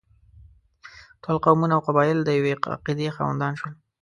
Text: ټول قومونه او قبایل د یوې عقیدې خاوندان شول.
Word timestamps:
ټول 1.23 1.37
قومونه 1.45 1.73
او 1.75 1.81
قبایل 1.87 2.17
د 2.23 2.29
یوې 2.37 2.51
عقیدې 2.73 3.13
خاوندان 3.17 3.53
شول. 3.59 3.73